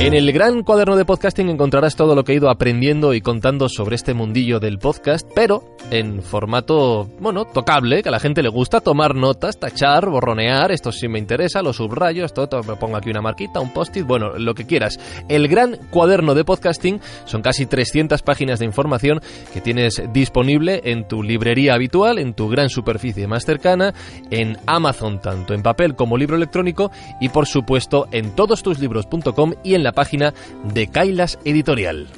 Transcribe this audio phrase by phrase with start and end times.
[0.00, 3.68] En el gran cuaderno de podcasting encontrarás todo lo que he ido aprendiendo y contando
[3.68, 8.48] sobre este mundillo del podcast, pero en formato, bueno, tocable, que a la gente le
[8.48, 13.10] gusta tomar notas, tachar, borronear, esto sí me interesa, lo subrayo, esto, me pongo aquí
[13.10, 14.98] una marquita, un post-it, bueno, lo que quieras.
[15.28, 19.20] El gran cuaderno de podcasting son casi 300 páginas de información
[19.52, 23.94] que tienes disponible en tu librería habitual, en tu gran superficie más cercana,
[24.30, 26.90] en Amazon, tanto en papel como libro electrónico,
[27.20, 30.34] y por supuesto en todostuslibros.com y en la página
[30.72, 32.08] de Kailas Editorial.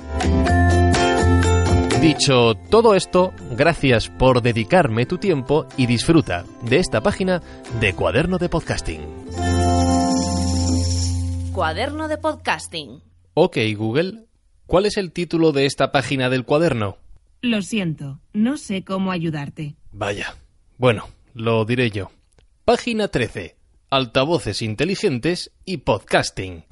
[2.01, 7.43] Dicho todo esto, gracias por dedicarme tu tiempo y disfruta de esta página
[7.79, 9.03] de Cuaderno de Podcasting.
[11.53, 13.03] Cuaderno de podcasting.
[13.35, 14.25] Ok, Google,
[14.65, 16.97] ¿cuál es el título de esta página del cuaderno?
[17.43, 19.75] Lo siento, no sé cómo ayudarte.
[19.93, 20.37] Vaya.
[20.79, 22.11] Bueno, lo diré yo.
[22.65, 23.57] Página 13.
[23.91, 26.65] Altavoces inteligentes y podcasting.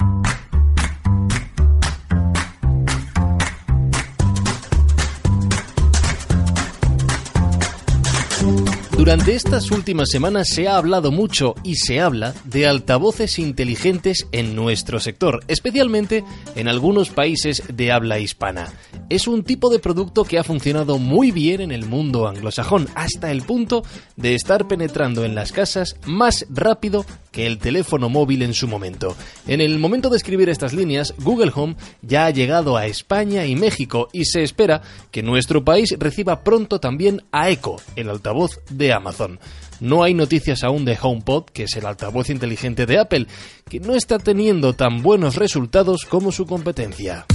[9.08, 14.54] Durante estas últimas semanas se ha hablado mucho y se habla de altavoces inteligentes en
[14.54, 16.24] nuestro sector, especialmente
[16.56, 18.70] en algunos países de habla hispana.
[19.08, 23.30] Es un tipo de producto que ha funcionado muy bien en el mundo anglosajón, hasta
[23.30, 23.82] el punto
[24.16, 29.16] de estar penetrando en las casas más rápido que el teléfono móvil en su momento.
[29.46, 33.56] En el momento de escribir estas líneas, Google Home ya ha llegado a España y
[33.56, 38.92] México y se espera que nuestro país reciba pronto también a Echo, el altavoz de
[38.92, 39.38] Amazon.
[39.80, 43.26] No hay noticias aún de HomePod, que es el altavoz inteligente de Apple,
[43.68, 47.26] que no está teniendo tan buenos resultados como su competencia.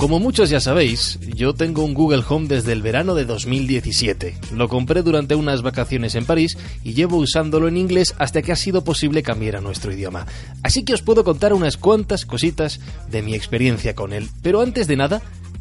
[0.00, 4.34] Como muchos ya sabéis, yo tengo un Google Home desde el verano de 2017.
[4.54, 8.56] Lo compré durante unas vacaciones en París y llevo usándolo en inglés hasta que ha
[8.56, 10.26] sido posible cambiar a nuestro idioma.
[10.62, 14.30] Así que os puedo contar unas cuantas cositas de mi experiencia con él.
[14.40, 15.20] Pero antes de nada,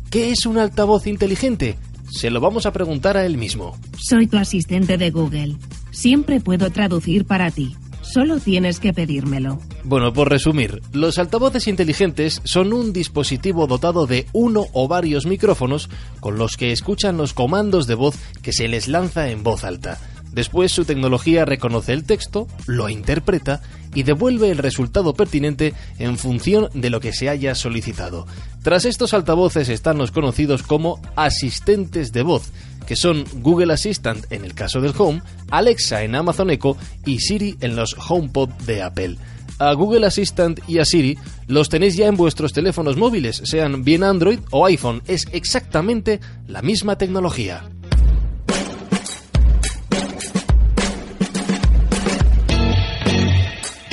[0.09, 1.75] ¿qué es un altavoz inteligente?
[2.09, 3.77] Se lo vamos a preguntar a él mismo.
[3.97, 5.57] Soy tu asistente de Google.
[5.91, 7.75] Siempre puedo traducir para ti.
[8.11, 9.59] Solo tienes que pedírmelo.
[9.83, 15.89] Bueno, por resumir, los altavoces inteligentes son un dispositivo dotado de uno o varios micrófonos
[16.19, 19.99] con los que escuchan los comandos de voz que se les lanza en voz alta.
[20.31, 23.61] Después su tecnología reconoce el texto, lo interpreta
[23.93, 28.25] y devuelve el resultado pertinente en función de lo que se haya solicitado.
[28.63, 32.51] Tras estos altavoces están los conocidos como asistentes de voz,
[32.89, 37.55] que son Google Assistant en el caso del Home, Alexa en Amazon Echo y Siri
[37.61, 39.15] en los HomePod de Apple.
[39.59, 44.03] A Google Assistant y a Siri los tenéis ya en vuestros teléfonos móviles, sean bien
[44.03, 47.63] Android o iPhone, es exactamente la misma tecnología.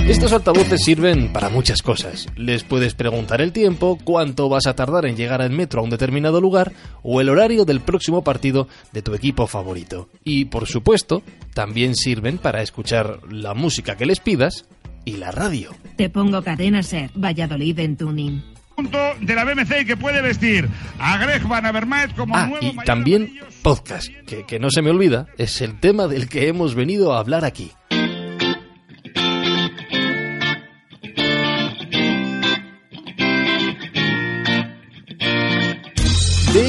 [0.09, 2.29] Estos altavoces sirven para muchas cosas.
[2.37, 5.91] Les puedes preguntar el tiempo, cuánto vas a tardar en llegar al metro a un
[5.91, 6.73] determinado lugar
[7.03, 10.09] o el horario del próximo partido de tu equipo favorito.
[10.23, 11.23] Y por supuesto,
[11.55, 14.67] también sirven para escuchar la música que les pidas
[15.05, 15.71] y la radio.
[15.97, 18.43] Te pongo cadena ser Valladolid en tuning.
[18.77, 20.69] punto de la BMC que puede vestir
[21.01, 24.91] a Greg Van Avermaet como Ah, nuevo y también podcast, que, que no se me
[24.91, 27.73] olvida, es el tema del que hemos venido a hablar aquí.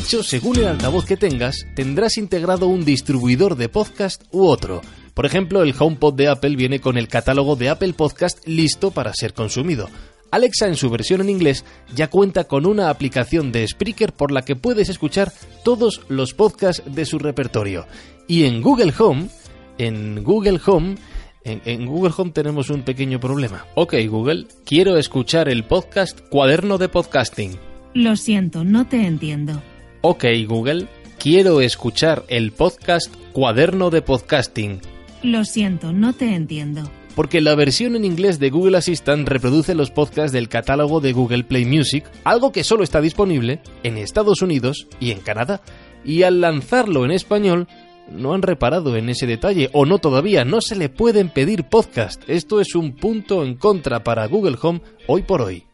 [0.08, 4.80] Hecho, según el altavoz que tengas, tendrás integrado un distribuidor de podcast u otro.
[5.14, 9.14] Por ejemplo, el HomePod de Apple viene con el catálogo de Apple Podcast listo para
[9.14, 9.90] ser consumido.
[10.32, 14.44] Alexa en su versión en inglés ya cuenta con una aplicación de Spreaker por la
[14.44, 15.34] que puedes escuchar
[15.66, 17.86] todos los podcasts de su repertorio.
[18.30, 19.28] Y en Google Home,
[19.78, 20.96] en Google Home,
[21.44, 23.66] en, en Google Home tenemos un pequeño problema.
[23.76, 27.58] Ok Google, quiero escuchar el podcast Cuaderno de Podcasting.
[27.94, 29.62] Lo siento, no te entiendo.
[30.10, 30.88] Ok Google,
[31.20, 34.80] quiero escuchar el podcast Cuaderno de Podcasting.
[35.22, 36.90] Lo siento, no te entiendo.
[37.14, 41.44] Porque la versión en inglés de Google Assistant reproduce los podcasts del catálogo de Google
[41.44, 45.60] Play Music, algo que solo está disponible en Estados Unidos y en Canadá.
[46.06, 47.68] Y al lanzarlo en español,
[48.10, 52.24] no han reparado en ese detalle, o no todavía, no se le pueden pedir podcast.
[52.30, 55.66] Esto es un punto en contra para Google Home hoy por hoy.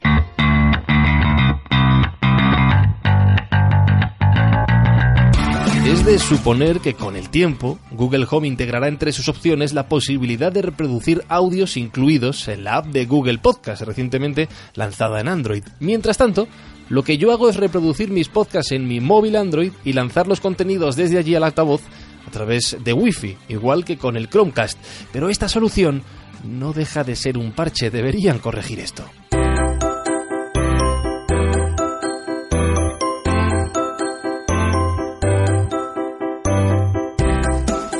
[5.85, 10.49] Es de suponer que con el tiempo, Google Home integrará entre sus opciones la posibilidad
[10.49, 15.63] de reproducir audios incluidos en la app de Google Podcast, recientemente lanzada en Android.
[15.81, 16.47] Mientras tanto,
[16.87, 20.39] lo que yo hago es reproducir mis podcasts en mi móvil Android y lanzar los
[20.39, 21.81] contenidos desde allí al altavoz
[22.25, 24.79] a través de Wi-Fi, igual que con el Chromecast.
[25.11, 26.01] Pero esta solución
[26.45, 29.03] no deja de ser un parche, deberían corregir esto.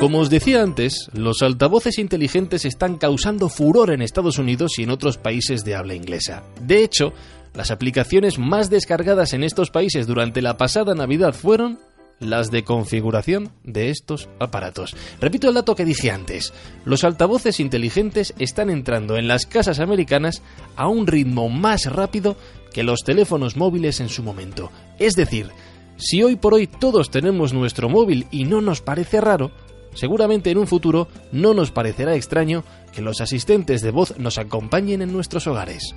[0.04, 4.90] Como os decía antes, los altavoces inteligentes están causando furor en Estados Unidos y en
[4.90, 6.44] otros países de habla inglesa.
[6.60, 7.14] De hecho,
[7.54, 11.80] las aplicaciones más descargadas en estos países durante la pasada Navidad fueron
[12.20, 14.94] las de configuración de estos aparatos.
[15.22, 16.54] Repito el dato que dije antes.
[16.84, 20.42] Los altavoces inteligentes están entrando en las casas americanas
[20.76, 22.36] a un ritmo más rápido
[22.74, 24.70] que los teléfonos móviles en su momento.
[25.00, 25.48] Es decir,
[25.96, 29.52] si hoy por hoy todos tenemos nuestro móvil y no nos parece raro,
[29.96, 32.64] seguramente en un futuro no nos parecerá extraño
[32.94, 35.96] que los asistentes de voz nos acompañen en nuestros hogares.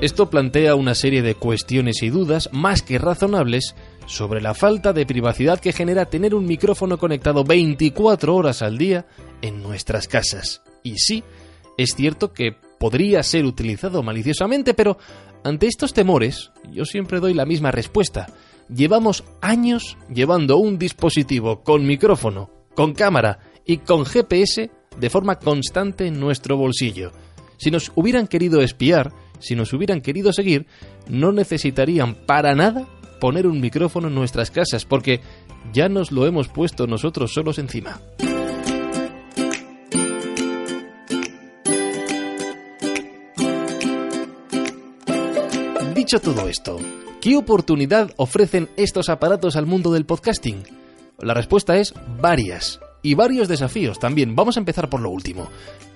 [0.00, 3.74] Esto plantea una serie de cuestiones y dudas más que razonables
[4.06, 9.06] sobre la falta de privacidad que genera tener un micrófono conectado 24 horas al día
[9.42, 10.62] en nuestras casas.
[10.84, 11.24] Y sí,
[11.76, 14.98] es cierto que podría ser utilizado maliciosamente, pero
[15.42, 18.28] ante estos temores yo siempre doy la misma respuesta.
[18.74, 26.06] Llevamos años llevando un dispositivo con micrófono, con cámara y con GPS de forma constante
[26.06, 27.12] en nuestro bolsillo.
[27.56, 30.66] Si nos hubieran querido espiar, si nos hubieran querido seguir,
[31.08, 32.86] no necesitarían para nada
[33.20, 35.20] poner un micrófono en nuestras casas, porque
[35.72, 38.00] ya nos lo hemos puesto nosotros solos encima.
[45.94, 46.78] Dicho todo esto,
[47.20, 50.62] ¿qué oportunidad ofrecen estos aparatos al mundo del podcasting?
[51.18, 54.34] La respuesta es varias, y varios desafíos también.
[54.34, 55.48] Vamos a empezar por lo último.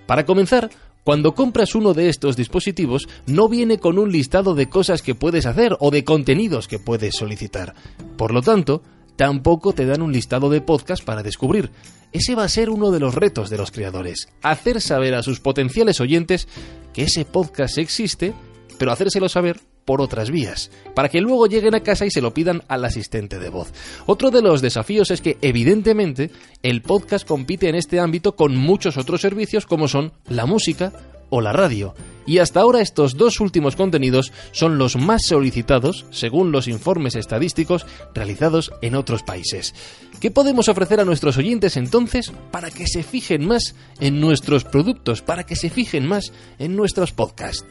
[0.07, 0.71] Para comenzar,
[1.05, 5.47] cuando compras uno de estos dispositivos, no viene con un listado de cosas que puedes
[5.47, 7.75] hacer o de contenidos que puedes solicitar.
[8.17, 8.83] Por lo tanto,
[9.17, 11.71] tampoco te dan un listado de podcasts para descubrir.
[12.13, 15.41] Ese va a ser uno de los retos de los creadores, hacer saber a sus
[15.41, 16.47] potenciales oyentes
[16.93, 18.35] que ese podcast existe,
[18.79, 22.35] pero hacérselo saber por otras vías, para que luego lleguen a casa y se lo
[22.35, 23.73] pidan al asistente de voz.
[24.07, 26.31] Otro de los desafíos es que, evidentemente,
[26.63, 30.93] el podcast compite en este ámbito con muchos otros servicios como son la música
[31.31, 31.95] o la radio.
[32.27, 37.87] Y hasta ahora estos dos últimos contenidos son los más solicitados, según los informes estadísticos
[38.15, 39.75] realizados en otros países.
[40.21, 45.23] ¿Qué podemos ofrecer a nuestros oyentes entonces para que se fijen más en nuestros productos,
[45.23, 47.65] para que se fijen más en nuestros podcasts?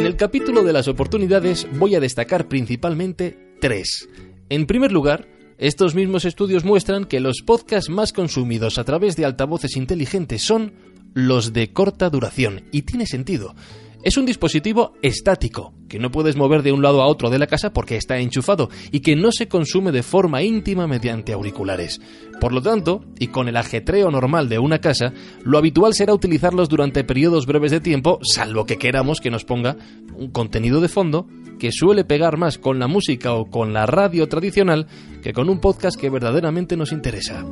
[0.00, 4.08] En el capítulo de las oportunidades voy a destacar principalmente tres.
[4.48, 5.28] En primer lugar,
[5.58, 10.72] estos mismos estudios muestran que los podcasts más consumidos a través de altavoces inteligentes son
[11.12, 13.54] los de corta duración, y tiene sentido.
[14.02, 17.46] Es un dispositivo estático, que no puedes mover de un lado a otro de la
[17.46, 22.00] casa porque está enchufado y que no se consume de forma íntima mediante auriculares.
[22.40, 25.12] Por lo tanto, y con el ajetreo normal de una casa,
[25.44, 29.76] lo habitual será utilizarlos durante periodos breves de tiempo, salvo que queramos que nos ponga
[30.14, 31.26] un contenido de fondo
[31.58, 34.86] que suele pegar más con la música o con la radio tradicional
[35.22, 37.44] que con un podcast que verdaderamente nos interesa.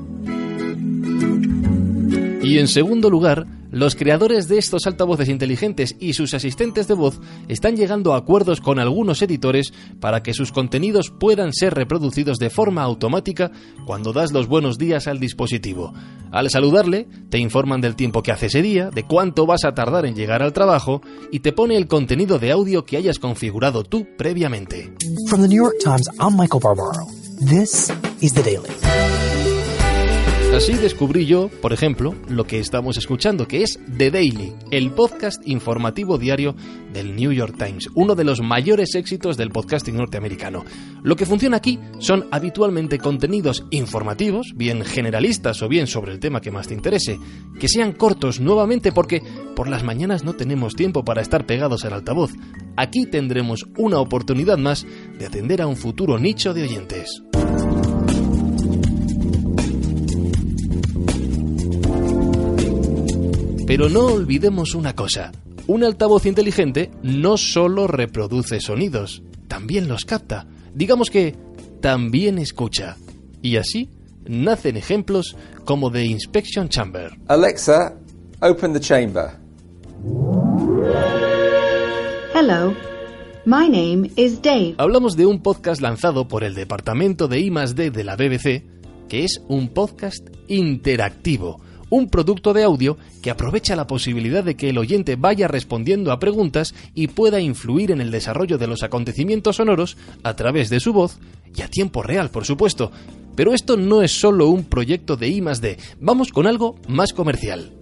[2.43, 3.47] Y en segundo lugar,
[3.79, 8.61] los creadores de estos altavoces inteligentes y sus asistentes de voz están llegando a acuerdos
[8.61, 13.53] con algunos editores para que sus contenidos puedan ser reproducidos de forma automática
[13.87, 15.95] cuando das los buenos días al dispositivo.
[16.33, 20.07] Al saludarle, te informan del tiempo que hace ese día, de cuánto vas a tardar
[20.07, 24.07] en llegar al trabajo y te pone el contenido de audio que hayas configurado tú
[24.17, 24.93] previamente.
[25.29, 27.07] From the New York Times, I'm Michael Barbaro.
[27.39, 29.08] This is The Daily.
[30.55, 35.47] Así descubrí yo, por ejemplo, lo que estamos escuchando, que es The Daily, el podcast
[35.47, 36.57] informativo diario
[36.93, 40.65] del New York Times, uno de los mayores éxitos del podcasting norteamericano.
[41.03, 46.41] Lo que funciona aquí son habitualmente contenidos informativos, bien generalistas o bien sobre el tema
[46.41, 47.21] que más te interese,
[47.61, 49.23] que sean cortos nuevamente porque
[49.55, 52.33] por las mañanas no tenemos tiempo para estar pegados al altavoz.
[52.77, 54.87] Aquí tendremos una oportunidad más
[55.19, 57.23] de atender a un futuro nicho de oyentes.
[63.69, 65.31] Pero no olvidemos una cosa.
[65.67, 70.47] Un altavoz inteligente no solo reproduce sonidos, también los capta.
[70.73, 71.35] Digamos que
[71.83, 72.97] también escucha.
[73.43, 73.91] Y así
[74.27, 77.13] nacen ejemplos como The Inspection Chamber.
[77.29, 77.95] Alexa,
[78.41, 79.33] open the chamber.
[82.35, 82.75] Hello,
[83.45, 84.77] my name is Dave.
[84.79, 88.65] Hablamos de un podcast lanzado por el departamento de I+D de la BBC,
[89.11, 94.71] que es un podcast interactivo un producto de audio que aprovecha la posibilidad de que
[94.71, 99.57] el oyente vaya respondiendo a preguntas y pueda influir en el desarrollo de los acontecimientos
[99.57, 101.19] sonoros a través de su voz
[101.55, 102.93] y a tiempo real, por supuesto.
[103.35, 105.45] Pero esto no es solo un proyecto de I
[106.01, 107.73] vamos con algo más comercial.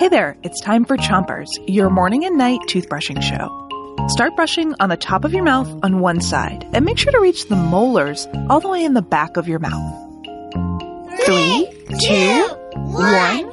[0.00, 3.48] Hey there, it's time for Chompers, your morning and night toothbrushing show.
[4.08, 7.20] Start brushing on the top of your mouth on one side and make sure to
[7.20, 10.13] reach the molars all the way in the back of your mouth.
[11.26, 13.46] Three, two, one,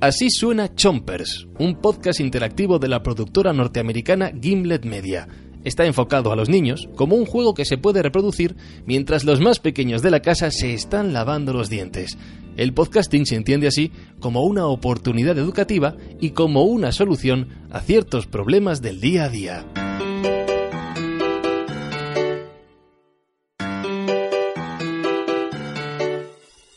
[0.00, 5.26] Así suena Chompers, un podcast interactivo de la productora norteamericana Gimlet Media.
[5.64, 8.54] Está enfocado a los niños como un juego que se puede reproducir
[8.86, 12.16] mientras los más pequeños de la casa se están lavando los dientes.
[12.56, 18.26] El podcasting se entiende así como una oportunidad educativa y como una solución a ciertos
[18.26, 19.89] problemas del día a día.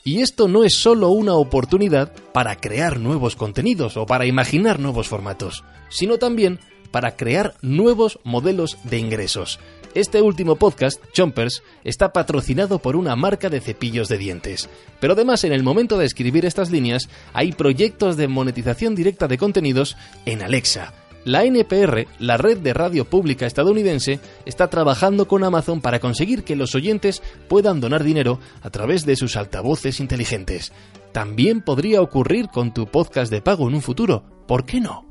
[0.03, 5.07] Y esto no es solo una oportunidad para crear nuevos contenidos o para imaginar nuevos
[5.07, 6.59] formatos, sino también
[6.91, 9.59] para crear nuevos modelos de ingresos.
[9.95, 14.69] Este último podcast, Chompers, está patrocinado por una marca de cepillos de dientes.
[14.99, 19.37] Pero además, en el momento de escribir estas líneas, hay proyectos de monetización directa de
[19.37, 19.95] contenidos
[20.25, 20.93] en Alexa
[21.25, 26.55] la NPR, la red de radio pública estadounidense, está trabajando con Amazon para conseguir que
[26.55, 30.71] los oyentes puedan donar dinero a través de sus altavoces inteligentes.
[31.11, 34.23] También podría ocurrir con tu podcast de pago en un futuro.
[34.47, 35.05] ¿Por qué no?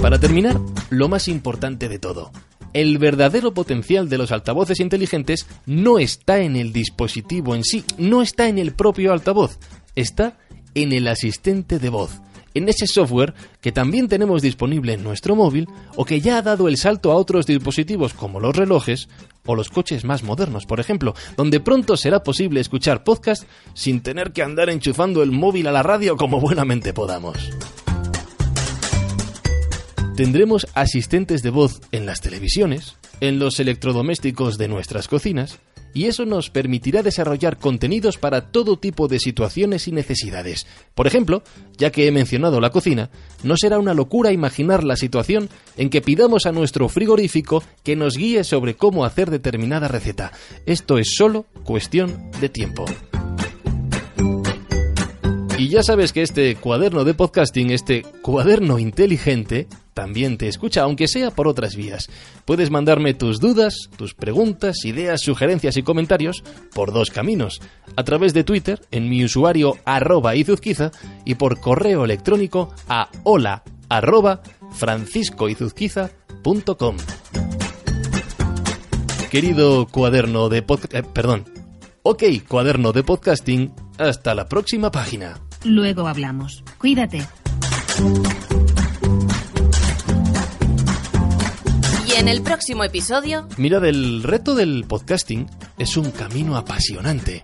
[0.00, 2.30] Para terminar, lo más importante de todo
[2.74, 8.20] el verdadero potencial de los altavoces inteligentes no está en el dispositivo en sí, no
[8.20, 9.58] está en el propio altavoz,
[9.94, 10.36] está
[10.74, 12.20] en el asistente de voz,
[12.52, 16.68] en ese software que también tenemos disponible en nuestro móvil o que ya ha dado
[16.68, 19.08] el salto a otros dispositivos como los relojes
[19.46, 24.32] o los coches más modernos, por ejemplo, donde pronto será posible escuchar podcast sin tener
[24.32, 27.50] que andar enchufando el móvil a la radio como buenamente podamos.
[30.16, 35.58] Tendremos asistentes de voz en las televisiones, en los electrodomésticos de nuestras cocinas,
[35.92, 40.68] y eso nos permitirá desarrollar contenidos para todo tipo de situaciones y necesidades.
[40.94, 41.42] Por ejemplo,
[41.76, 43.10] ya que he mencionado la cocina,
[43.42, 48.16] no será una locura imaginar la situación en que pidamos a nuestro frigorífico que nos
[48.16, 50.30] guíe sobre cómo hacer determinada receta.
[50.64, 52.84] Esto es solo cuestión de tiempo.
[55.58, 61.08] Y ya sabes que este cuaderno de podcasting, este cuaderno inteligente, también te escucha, aunque
[61.08, 62.10] sea por otras vías.
[62.44, 66.42] Puedes mandarme tus dudas, tus preguntas, ideas, sugerencias y comentarios
[66.74, 67.60] por dos caminos.
[67.96, 70.90] A través de Twitter, en mi usuario arroba izuzquiza,
[71.24, 76.96] y por correo electrónico a hola arroba franciscoizuzquiza.com.
[79.30, 80.94] Querido cuaderno de podcast...
[80.94, 81.44] Eh, perdón.
[82.02, 85.40] Ok, cuaderno de podcasting, hasta la próxima página.
[85.64, 86.62] Luego hablamos.
[86.78, 87.26] Cuídate.
[92.16, 93.48] En el próximo episodio...
[93.56, 97.42] Mira, el reto del podcasting es un camino apasionante,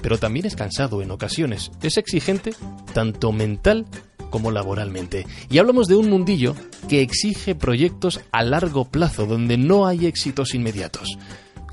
[0.00, 1.72] pero también es cansado en ocasiones.
[1.82, 2.54] Es exigente
[2.92, 3.86] tanto mental
[4.30, 5.26] como laboralmente.
[5.50, 6.54] Y hablamos de un mundillo
[6.88, 11.18] que exige proyectos a largo plazo, donde no hay éxitos inmediatos.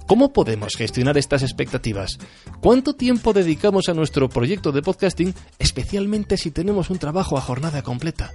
[0.08, 2.18] ¿Cómo podemos gestionar estas expectativas?
[2.60, 7.84] ¿Cuánto tiempo dedicamos a nuestro proyecto de podcasting, especialmente si tenemos un trabajo a jornada
[7.84, 8.32] completa?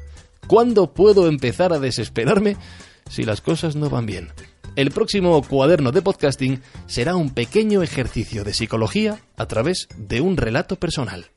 [0.47, 2.57] ¿Cuándo puedo empezar a desesperarme
[3.09, 4.29] si las cosas no van bien?
[4.77, 10.37] El próximo cuaderno de podcasting será un pequeño ejercicio de psicología a través de un
[10.37, 11.31] relato personal.